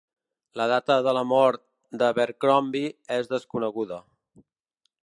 La 0.61 0.65
data 0.71 0.95
de 1.07 1.13
la 1.17 1.23
mort 1.33 1.63
d'Abercromby 2.03 2.83
és 3.19 3.31
desconeguda. 3.37 4.03